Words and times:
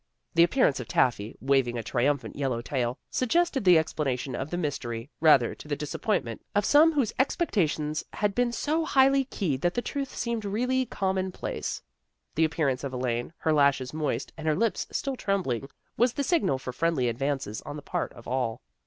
The 0.33 0.41
appearance 0.41 0.79
of 0.79 0.87
Taffy, 0.87 1.37
waving 1.41 1.77
a 1.77 1.83
tri 1.83 2.05
umphant 2.05 2.35
yellow 2.35 2.59
tail, 2.59 2.97
suggested 3.11 3.63
the 3.65 3.75
explana 3.75 4.17
tion 4.17 4.35
of 4.35 4.49
the 4.49 4.57
mystery, 4.57 5.11
rather 5.19 5.53
to 5.53 5.67
the 5.67 5.75
disappoint 5.75 6.25
ment 6.25 6.41
of 6.55 6.65
some 6.65 6.93
whose 6.93 7.13
expectations 7.19 8.03
had 8.13 8.33
been 8.33 8.51
so 8.51 8.83
highly 8.83 9.25
keyed 9.25 9.61
that 9.61 9.75
the 9.75 9.81
truth 9.83 10.15
seemed 10.15 10.43
really 10.43 10.87
commonplace. 10.87 11.83
The 12.33 12.45
appearance 12.45 12.83
of 12.83 12.93
Elaine, 12.93 13.33
her 13.37 13.53
lashes 13.53 13.93
moist, 13.93 14.33
and 14.37 14.47
her 14.47 14.55
lips 14.55 14.87
still 14.91 15.15
trembling, 15.15 15.69
was 15.97 16.13
the 16.13 16.23
signal 16.23 16.57
for 16.57 16.73
friendly 16.73 17.07
advances 17.07 17.61
on 17.61 17.75
the 17.75 17.83
part 17.83 18.11
of 18.13 18.27
all. 18.27 18.63